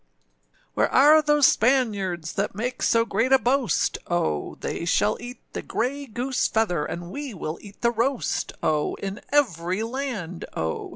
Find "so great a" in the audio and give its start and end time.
2.81-3.37